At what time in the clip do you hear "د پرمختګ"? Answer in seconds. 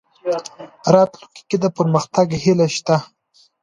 1.63-2.27